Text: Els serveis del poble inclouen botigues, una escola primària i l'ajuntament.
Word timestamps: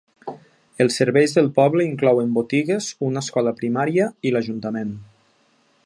Els 0.85 0.95
serveis 1.01 1.35
del 1.39 1.49
poble 1.57 1.85
inclouen 1.89 2.31
botigues, 2.39 2.89
una 3.09 3.23
escola 3.27 3.55
primària 3.61 4.09
i 4.31 4.33
l'ajuntament. 4.35 4.97